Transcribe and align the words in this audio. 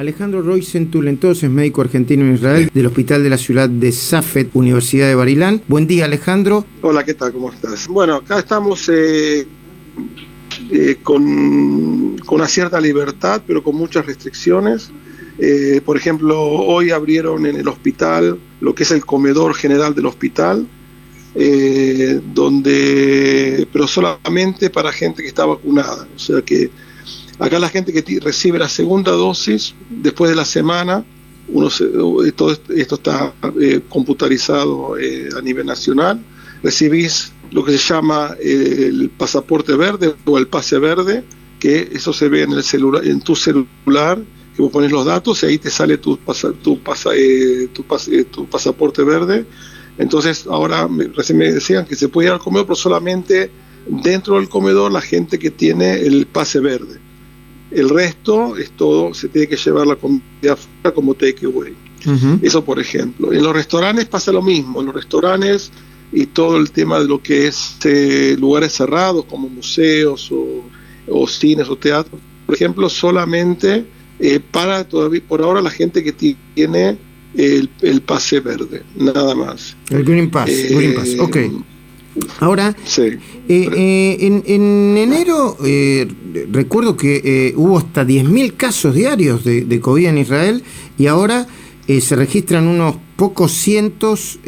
Alejandro 0.00 0.40
Roycentul, 0.40 1.08
entonces 1.08 1.50
médico 1.50 1.82
argentino 1.82 2.24
en 2.24 2.32
Israel, 2.34 2.70
del 2.72 2.86
Hospital 2.86 3.22
de 3.22 3.28
la 3.28 3.36
Ciudad 3.36 3.68
de 3.68 3.92
Safed, 3.92 4.46
Universidad 4.54 5.06
de 5.06 5.14
Barilán. 5.14 5.60
Buen 5.68 5.86
día, 5.86 6.06
Alejandro. 6.06 6.64
Hola, 6.80 7.04
¿qué 7.04 7.12
tal? 7.12 7.34
¿Cómo 7.34 7.52
estás? 7.52 7.86
Bueno, 7.86 8.14
acá 8.14 8.38
estamos 8.38 8.88
eh, 8.88 9.46
eh, 10.70 10.96
con, 11.02 12.16
una 12.26 12.48
cierta 12.48 12.80
libertad, 12.80 13.42
pero 13.46 13.62
con 13.62 13.76
muchas 13.76 14.06
restricciones. 14.06 14.90
Eh, 15.38 15.82
por 15.84 15.98
ejemplo, 15.98 16.40
hoy 16.44 16.92
abrieron 16.92 17.44
en 17.44 17.56
el 17.56 17.68
hospital 17.68 18.40
lo 18.62 18.74
que 18.74 18.84
es 18.84 18.92
el 18.92 19.04
comedor 19.04 19.54
general 19.54 19.94
del 19.94 20.06
hospital, 20.06 20.66
donde, 22.34 23.68
pero 23.70 23.86
solamente 23.86 24.70
para 24.70 24.92
gente 24.92 25.20
que 25.20 25.28
está 25.28 25.44
vacunada. 25.44 26.08
O 26.16 26.18
sea 26.18 26.40
que 26.40 26.70
Acá 27.40 27.58
la 27.58 27.70
gente 27.70 27.90
que 27.90 28.20
recibe 28.20 28.58
la 28.58 28.68
segunda 28.68 29.12
dosis, 29.12 29.74
después 29.88 30.28
de 30.28 30.36
la 30.36 30.44
semana, 30.44 31.02
uno 31.48 31.68
esto, 31.68 32.50
está 32.70 33.32
eh, 33.58 33.80
computarizado 33.88 34.98
eh, 34.98 35.30
a 35.36 35.40
nivel 35.40 35.64
nacional, 35.64 36.20
recibís 36.62 37.32
lo 37.50 37.64
que 37.64 37.72
se 37.72 37.78
llama 37.78 38.36
eh, 38.38 38.88
el 38.88 39.08
pasaporte 39.08 39.74
verde 39.74 40.14
o 40.26 40.36
el 40.36 40.48
pase 40.48 40.78
verde, 40.78 41.24
que 41.58 41.88
eso 41.94 42.12
se 42.12 42.28
ve 42.28 42.42
en, 42.42 42.52
el 42.52 42.62
celular, 42.62 43.06
en 43.06 43.22
tu 43.22 43.34
celular, 43.34 44.18
que 44.54 44.60
vos 44.60 44.70
pones 44.70 44.92
los 44.92 45.06
datos 45.06 45.42
y 45.42 45.46
ahí 45.46 45.58
te 45.58 45.70
sale 45.70 45.96
tu, 45.96 46.18
tu, 46.18 46.78
tu, 47.72 47.84
tu 48.30 48.46
pasaporte 48.48 49.02
verde. 49.02 49.46
Entonces 49.96 50.46
ahora 50.46 50.86
recién 51.16 51.38
me 51.38 51.50
decían 51.50 51.86
que 51.86 51.96
se 51.96 52.08
puede 52.08 52.28
ir 52.28 52.34
al 52.34 52.38
comedor, 52.38 52.66
pero 52.66 52.76
solamente 52.76 53.50
dentro 53.86 54.36
del 54.36 54.50
comedor 54.50 54.92
la 54.92 55.00
gente 55.00 55.38
que 55.38 55.50
tiene 55.50 55.94
el 55.94 56.26
pase 56.26 56.60
verde. 56.60 57.09
El 57.70 57.88
resto 57.88 58.56
es 58.56 58.70
todo, 58.72 59.14
se 59.14 59.28
tiene 59.28 59.46
que 59.46 59.56
llevar 59.56 59.86
la 59.86 59.96
comida 59.96 60.52
afuera 60.52 60.94
como 60.94 61.14
takeaway. 61.14 61.74
Eso 62.42 62.64
por 62.64 62.80
ejemplo. 62.80 63.32
En 63.32 63.42
los 63.42 63.52
restaurantes 63.52 64.06
pasa 64.06 64.32
lo 64.32 64.42
mismo. 64.42 64.80
En 64.80 64.86
los 64.86 64.94
restaurantes 64.94 65.70
y 66.12 66.26
todo 66.26 66.56
el 66.56 66.70
tema 66.70 66.98
de 66.98 67.06
lo 67.06 67.22
que 67.22 67.46
es 67.46 67.76
eh, 67.84 68.36
lugares 68.38 68.72
cerrados 68.72 69.24
como 69.26 69.48
museos 69.48 70.32
o, 70.32 71.26
cines 71.26 71.68
o 71.68 71.76
teatros, 71.76 72.20
por 72.46 72.54
ejemplo, 72.54 72.88
solamente 72.88 73.84
eh, 74.18 74.40
para 74.40 74.84
todavía 74.84 75.22
por 75.26 75.42
ahora 75.42 75.60
la 75.60 75.70
gente 75.70 76.02
que 76.02 76.12
tiene 76.12 76.96
el, 77.36 78.02
pase 78.04 78.40
verde, 78.40 78.82
nada 78.96 79.34
más. 79.34 79.76
El 79.90 80.04
Green 80.04 80.30
Pass, 80.30 80.50
Green 80.68 80.94
Pass, 80.94 81.16
ok. 81.18 81.36
Eh, 82.16 82.20
Ahora, 82.40 82.74
eh, 82.98 83.18
eh, 83.48 84.16
en, 84.20 84.96
enero 84.96 85.56
eh, 85.64 86.08
recuerdo 86.50 86.96
que 86.96 87.52
hubo 87.56 87.78
hasta 87.78 88.04
10.000 88.04 88.56
casos 88.56 88.94
diarios 88.94 89.44
de, 89.44 89.80
COVID 89.80 90.06
en 90.06 90.18
Israel 90.18 90.62
y 90.98 91.06
ahora 91.06 91.46
se 91.86 92.14
registran 92.14 92.68
unos 92.68 92.96
pocos 93.16 93.50
cientos, 93.50 94.38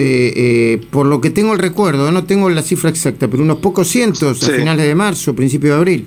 por 0.90 1.06
lo 1.06 1.20
que 1.20 1.30
tengo 1.30 1.52
el 1.52 1.58
recuerdo, 1.58 2.12
no 2.12 2.24
tengo 2.24 2.48
la 2.50 2.62
cifra 2.62 2.88
exacta, 2.90 3.28
pero 3.28 3.42
unos 3.42 3.58
pocos 3.58 3.88
cientos 3.88 4.44
a 4.44 4.52
finales 4.52 4.86
de 4.86 4.94
marzo, 4.94 5.34
principio 5.34 5.70
de 5.70 5.76
abril. 5.76 6.06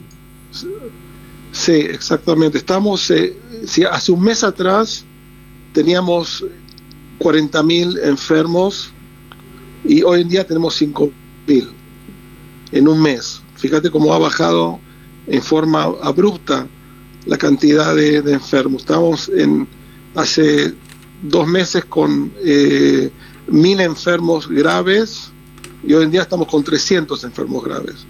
Sí, 1.52 1.74
exactamente. 1.74 2.58
Estamos, 2.58 3.12
si 3.66 3.84
hace 3.84 4.12
un 4.14 4.24
mes 4.24 4.46
atrás 4.46 5.04
teníamos 5.74 6.46
40.000 7.20 8.00
enfermos 8.06 8.94
y 9.84 10.02
hoy 10.04 10.22
en 10.22 10.30
día 10.30 10.48
tenemos 10.48 10.82
5.000 10.82 11.12
en 11.48 12.88
un 12.88 13.02
mes. 13.02 13.42
Fíjate 13.56 13.90
cómo 13.90 14.14
ha 14.14 14.20
bajado 14.20 14.80
en 15.28 15.42
forma 15.42 15.84
abrupta 16.02 16.68
la 17.26 17.38
cantidad 17.38 17.96
de, 17.96 18.18
enfermos. 18.18 18.82
Estamos 18.82 19.30
en 19.30 19.68
hace 20.14 20.74
dos 21.22 21.48
meses 21.48 21.86
con 21.86 22.32
eh, 22.44 23.10
mil 23.48 23.80
enfermos 23.80 24.48
graves 24.48 25.32
y 25.86 25.94
hoy 25.94 26.04
en 26.04 26.12
día 26.12 26.22
estamos 26.22 26.48
con 26.48 26.64
300 26.64 27.24
enfermos 27.24 27.64
graves. 27.64 28.06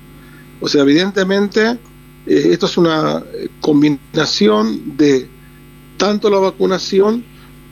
O 0.62 0.68
sea, 0.68 0.82
evidentemente 0.82 1.78
eh, 2.26 2.48
esto 2.52 2.66
es 2.66 2.78
una 2.78 3.24
combinación 3.62 4.98
de 4.98 5.30
tanto 5.98 6.30
la 6.30 6.40
vacunación 6.40 7.24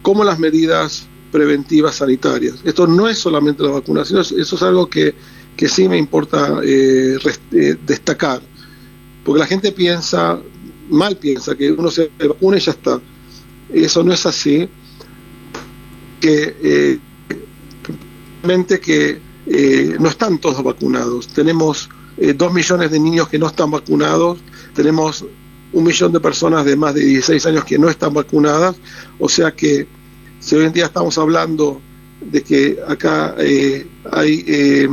como 0.02 0.24
las 0.24 0.40
medidas 0.40 1.08
preventivas 1.32 1.96
sanitarias. 1.96 2.56
Esto 2.64 2.86
no 2.88 3.10
es 3.10 3.18
solamente 3.18 3.64
la 3.64 3.72
vacunación, 3.72 4.22
eso 4.22 4.38
es 4.38 4.62
algo 4.62 4.88
que 4.88 5.16
que 5.56 5.70
sí 5.70 5.88
me 5.88 5.98
importa 5.98 6.60
eh, 6.64 7.18
eh, 7.52 7.76
destacar, 7.86 8.42
porque 9.24 9.40
la 9.40 9.46
gente 9.46 9.72
piensa, 9.72 10.40
mal 10.90 11.16
piensa, 11.18 11.56
que 11.56 11.72
uno 11.72 11.90
se 11.92 12.10
vacuna 12.28 12.58
y 12.58 12.60
ya 12.60 12.72
está. 12.72 13.00
Eso 13.72 14.04
no 14.04 14.14
es 14.14 14.26
así, 14.26 14.68
que 16.20 16.56
eh, 16.64 17.00
que 18.82 19.22
eh, 19.48 19.98
no 20.00 20.10
están 20.10 20.38
todos 20.40 20.62
vacunados. 20.64 21.28
Tenemos 21.30 21.90
dos 22.36 22.54
millones 22.54 22.92
de 22.92 23.00
niños 23.00 23.28
que 23.28 23.40
no 23.40 23.48
están 23.48 23.72
vacunados, 23.72 24.38
tenemos 24.76 25.26
un 25.72 25.84
millón 25.84 26.12
de 26.12 26.20
personas 26.20 26.64
de 26.64 26.76
más 26.76 26.94
de 26.94 27.04
16 27.04 27.44
años 27.48 27.66
que 27.66 27.80
no 27.80 27.90
están 27.90 28.14
vacunadas, 28.14 28.76
o 29.18 29.28
sea 29.28 29.52
que 29.52 29.88
si 30.40 30.56
hoy 30.56 30.66
en 30.66 30.74
día 30.74 30.86
estamos 30.86 31.18
hablando 31.18 31.82
de 32.22 32.44
que 32.44 32.78
acá 32.88 33.36
hay 33.36 34.88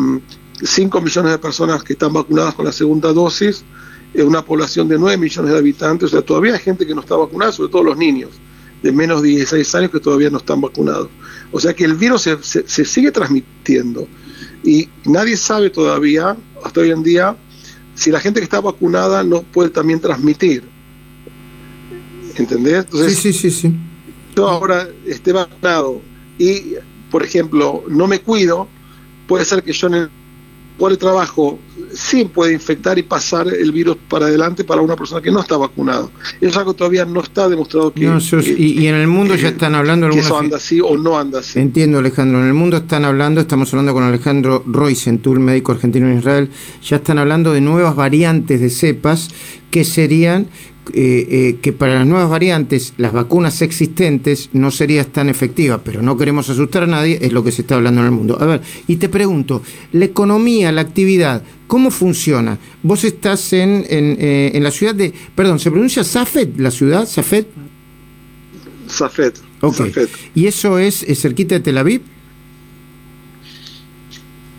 5 0.62 1.00
millones 1.00 1.32
de 1.32 1.38
personas 1.38 1.82
que 1.82 1.94
están 1.94 2.12
vacunadas 2.12 2.54
con 2.54 2.65
la 2.65 2.72
segunda 2.72 3.12
dosis, 3.12 3.65
en 4.12 4.26
una 4.26 4.44
población 4.44 4.88
de 4.88 4.98
9 4.98 5.16
millones 5.16 5.53
de 5.53 5.59
habitantes, 5.59 6.09
o 6.09 6.10
sea, 6.10 6.22
todavía 6.22 6.54
hay 6.54 6.59
gente 6.59 6.87
que 6.87 6.94
no 6.94 7.00
está 7.00 7.16
vacunada, 7.16 7.53
sobre 7.53 7.71
todo 7.71 7.84
los 7.84 7.97
niños 7.97 8.31
de 8.82 8.93
menos 8.93 9.22
de 9.22 9.28
16 9.28 9.75
años 9.75 9.91
que 9.91 10.00
todavía 10.00 10.31
no 10.31 10.38
están 10.38 10.60
vacunados. 10.60 11.09
O 11.53 11.60
sea 11.60 11.75
que 11.75 11.84
el 11.84 11.94
virus 11.94 12.22
se, 12.22 12.38
se, 12.43 12.84
sigue 12.84 13.10
transmitiendo 13.10 14.09
y 14.65 14.88
nadie 15.04 15.37
sabe 15.37 15.71
todavía, 15.71 16.37
hasta 16.65 16.81
hoy 16.81 16.91
en 16.91 17.03
día, 17.03 17.37
si 17.94 18.10
la 18.10 18.21
gente 18.21 18.41
que 18.41 18.44
está 18.44 18.60
vacunada 18.60 19.22
no 19.22 19.42
puede 19.42 19.71
también 19.71 20.00
transmitir. 20.00 20.65
¿Entendés? 22.37 22.84
Entonces, 22.84 23.19
sí, 23.19 23.32
sí, 23.32 23.50
sí, 23.50 23.50
sí. 23.50 23.75
Yo 24.34 24.48
ahora 24.48 24.88
esté 25.06 25.32
vacunado 25.32 26.00
y, 26.38 26.75
por 27.10 27.22
ejemplo, 27.22 27.84
no 27.88 28.06
me 28.06 28.21
cuido, 28.21 28.69
puede 29.27 29.44
ser 29.44 29.62
que 29.62 29.72
yo 29.72 29.88
en 29.88 29.94
el 29.94 30.10
por 30.80 30.91
el 30.91 30.98
trabajo 30.98 31.58
sí 31.93 32.25
puede 32.25 32.53
infectar 32.53 32.99
y 32.99 33.03
pasar 33.03 33.49
el 33.49 33.73
virus 33.73 33.97
para 34.09 34.27
adelante 34.27 34.65
para 34.65 34.81
una 34.81 34.97
persona 34.97 35.21
que 35.21 35.31
no 35.31 35.41
está 35.41 35.56
vacunado. 35.56 36.11
Eso 36.41 36.51
es 36.51 36.56
algo 36.56 36.73
que 36.73 36.78
todavía 36.78 37.05
no 37.05 37.21
está 37.21 37.49
demostrado 37.49 37.93
que... 37.93 38.01
y, 38.01 38.87
en 38.87 38.95
el 38.95 39.06
mundo 39.06 39.34
ya 39.34 39.49
están 39.49 39.75
hablando... 39.75 40.09
Que 40.11 40.19
eso 40.19 40.39
anda 40.39 40.56
así 40.56 40.81
o 40.81 40.97
no 40.97 41.19
anda 41.19 41.41
así. 41.41 41.59
Entiendo 41.59 41.99
Alejandro, 41.99 42.41
en 42.41 42.49
el 42.49 42.55
mundo 42.55 42.78
están 42.78 43.05
hablando, 43.05 43.41
estamos 43.41 43.73
hablando 43.73 43.93
con 43.93 44.05
Alejandro 44.05 44.62
Roycentul, 44.67 45.41
médico 45.41 45.73
argentino 45.73 46.09
en 46.09 46.19
Israel, 46.19 46.51
ya 46.83 46.97
están 46.97 47.19
hablando 47.19 47.53
de 47.53 47.61
nuevas 47.61 47.97
variantes 47.97 48.61
de 48.61 48.71
cepas 48.71 49.28
que 49.71 49.84
serían 49.84 50.49
eh, 50.93 51.27
eh, 51.31 51.59
que 51.62 51.72
para 51.72 51.95
las 51.95 52.07
nuevas 52.07 52.28
variantes 52.28 52.95
las 52.97 53.12
vacunas 53.12 53.62
existentes 53.62 54.51
no 54.53 54.72
serían 54.72 55.07
tan 55.07 55.28
efectivas, 55.28 55.81
pero 55.84 56.03
no 56.03 56.17
queremos 56.17 56.51
asustar 56.51 56.83
a 56.84 56.87
nadie, 56.87 57.19
es 57.21 57.33
lo 57.33 57.45
que 57.45 57.53
se 57.53 57.62
está 57.62 57.77
hablando 57.77 58.01
en 58.01 58.07
el 58.07 58.12
mundo. 58.12 58.39
A 58.41 58.47
ver, 58.47 58.62
y 58.89 58.97
te 58.97 59.09
pregunto, 59.09 59.62
la 59.93 60.07
economía, 60.07 60.72
la 60.72 60.81
actividad, 60.81 61.45
¿cómo 61.70 61.92
funciona? 61.92 62.58
Vos 62.82 63.04
estás 63.04 63.53
en, 63.53 63.86
en, 63.88 64.16
eh, 64.19 64.50
en 64.54 64.64
la 64.64 64.72
ciudad 64.72 64.92
de, 64.92 65.14
perdón, 65.36 65.60
¿se 65.60 65.70
pronuncia 65.70 66.03
Safed, 66.03 66.56
la 66.56 66.72
ciudad? 66.72 67.06
Safed. 67.06 67.47
Safed. 68.88 69.34
Okay. 69.60 69.92
¿Y 70.34 70.48
eso 70.48 70.80
es, 70.80 71.06
cerquita 71.14 71.54
de 71.54 71.60
Tel 71.60 71.78
Aviv? 71.78 72.03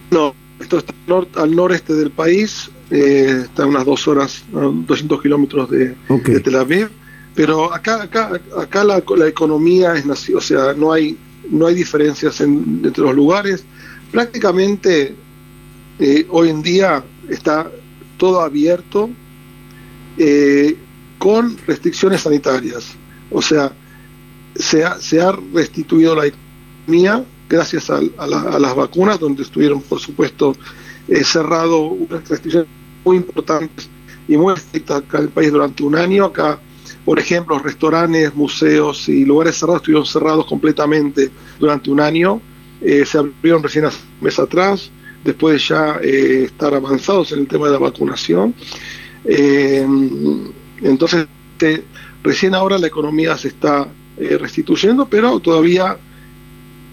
No, 0.09 0.33
esto 0.61 0.77
está 0.77 0.93
al 1.35 1.53
noreste 1.53 1.93
del 1.95 2.11
país, 2.11 2.71
eh, 2.91 3.41
está 3.43 3.63
a 3.63 3.65
unas 3.65 3.85
dos 3.85 4.07
horas, 4.07 4.45
200 4.53 5.21
kilómetros 5.21 5.69
de, 5.69 5.93
Tel 6.41 6.55
Aviv, 6.55 6.87
pero 7.35 7.73
acá, 7.73 8.03
acá, 8.03 8.39
acá 8.57 8.85
la, 8.85 9.03
economía 9.27 9.95
es, 9.95 10.05
o 10.29 10.39
sea, 10.39 10.73
no 10.75 10.93
hay, 10.93 11.17
no 11.49 11.67
hay 11.67 11.75
diferencias 11.75 12.39
entre 12.39 13.03
los 13.03 13.13
lugares. 13.13 13.65
Prácticamente 14.11 15.13
eh, 16.01 16.27
hoy 16.29 16.49
en 16.49 16.61
día 16.61 17.03
está 17.29 17.71
todo 18.17 18.41
abierto 18.41 19.09
eh, 20.17 20.75
con 21.17 21.57
restricciones 21.65 22.21
sanitarias. 22.21 22.95
O 23.29 23.41
sea, 23.41 23.71
se 24.55 24.83
ha, 24.83 24.99
se 24.99 25.21
ha 25.21 25.31
restituido 25.53 26.15
la 26.15 26.25
economía 26.25 27.23
gracias 27.47 27.89
a, 27.89 28.01
las 28.27 28.75
vacunas, 28.75 29.19
donde 29.19 29.43
estuvieron, 29.43 29.81
por 29.81 29.99
supuesto, 29.99 30.55
cerrado 31.23 31.81
unas 31.83 32.27
restricciones 32.27 32.67
muy 33.03 33.17
importantes 33.17 33.89
y 34.27 34.37
muy 34.37 34.53
estrictas 34.53 34.97
acá 34.99 35.17
en 35.17 35.25
el 35.25 35.29
país 35.29 35.51
durante 35.51 35.83
un 35.83 35.95
año. 35.95 36.25
Acá, 36.25 36.59
por 37.05 37.19
ejemplo, 37.19 37.59
restaurantes, 37.59 38.33
museos 38.33 39.09
y 39.09 39.25
lugares 39.25 39.57
cerrados 39.57 39.81
estuvieron 39.81 40.05
cerrados 40.05 40.45
completamente 40.45 41.29
durante 41.59 41.89
un 41.89 41.99
año. 41.99 42.41
Eh, 42.81 43.05
se 43.05 43.17
abrieron 43.17 43.61
recién 43.61 43.85
hace 43.85 43.99
un 44.19 44.25
mes 44.25 44.39
atrás, 44.39 44.89
después 45.23 45.55
de 45.55 45.67
ya 45.67 45.99
eh, 46.01 46.43
estar 46.45 46.73
avanzados 46.73 47.31
en 47.31 47.39
el 47.39 47.47
tema 47.47 47.67
de 47.67 47.73
la 47.73 47.79
vacunación. 47.79 48.53
Eh, 49.25 49.85
entonces, 50.81 51.27
recién 52.23 52.55
ahora 52.55 52.77
la 52.77 52.87
economía 52.87 53.37
se 53.37 53.49
está 53.49 53.87
eh, 54.17 54.37
restituyendo, 54.37 55.07
pero 55.07 55.39
todavía 55.39 55.97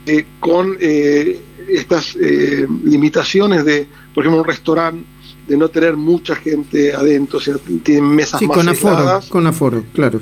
eh, 0.07 0.25
con 0.41 0.77
eh, 0.81 1.41
estas 1.69 2.17
limitaciones 2.17 3.65
de, 3.65 3.87
por 4.15 4.25
ejemplo, 4.25 4.41
un 4.41 4.49
restaurante 4.49 5.05
de 5.47 5.57
no 5.57 5.69
tener 5.69 5.97
mucha 5.97 6.35
gente 6.37 6.95
adentro, 6.95 7.39
o 7.39 7.43
sea, 7.43 7.57
tienen 7.83 8.05
mesas 8.05 8.41
más 8.41 8.57
con 8.57 8.69
aforo, 8.69 9.21
con 9.29 9.47
aforo, 9.47 9.85
claro. 9.93 10.21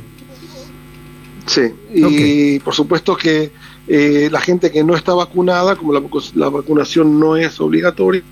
Sí, 1.47 1.63
y 1.95 2.59
por 2.61 2.75
supuesto 2.75 3.17
que 3.17 3.51
la 3.87 4.41
gente 4.41 4.71
que 4.71 4.83
no 4.83 4.97
está 4.97 5.15
vacunada, 5.15 5.77
como 5.77 5.93
la, 5.93 6.03
la 6.35 6.49
vacunación 6.49 7.21
no 7.21 7.37
es 7.37 7.61
obligatoria, 7.61 8.23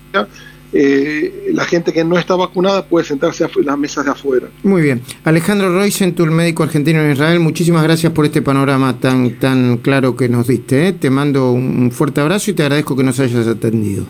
eh, 0.77 1.51
la 1.53 1.63
gente 1.63 1.93
que 1.93 2.03
no 2.03 2.17
está 2.17 2.35
vacunada 2.35 2.85
puede 2.85 3.05
sentarse 3.05 3.45
en 3.45 3.65
las 3.65 3.77
mesas 3.77 4.03
de 4.03 4.11
afuera. 4.11 4.47
Muy 4.63 4.81
bien. 4.81 5.01
Alejandro 5.23 5.71
Roycentul, 5.71 6.31
médico 6.31 6.63
argentino 6.63 7.01
en 7.01 7.13
Israel, 7.13 7.39
muchísimas 7.39 7.81
gracias 7.83 8.11
por 8.11 8.25
este 8.25 8.41
panorama 8.41 8.99
tan, 8.99 9.39
tan 9.39 9.77
claro 9.77 10.17
que 10.17 10.27
nos 10.27 10.47
diste. 10.47 10.89
¿eh? 10.89 10.91
Te 10.91 11.09
mando 11.09 11.51
un 11.53 11.91
fuerte 11.91 12.19
abrazo 12.19 12.51
y 12.51 12.55
te 12.55 12.63
agradezco 12.63 12.95
que 12.97 13.03
nos 13.03 13.17
hayas 13.21 13.47
atendido. 13.47 14.05